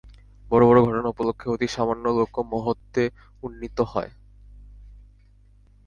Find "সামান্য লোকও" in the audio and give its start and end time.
1.67-2.41